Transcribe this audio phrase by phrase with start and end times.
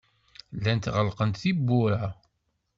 [0.55, 2.05] Llant ɣelqent tewwura.